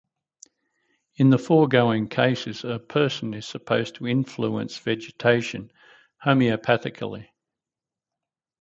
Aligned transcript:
In 1.17 1.29
the 1.29 1.37
foregoing 1.37 2.07
cases 2.07 2.63
a 2.63 2.79
person 2.79 3.35
is 3.35 3.45
supposed 3.45 3.93
to 3.97 4.07
influence 4.07 4.75
vegetation 4.79 5.71
homeopathically. 6.25 7.27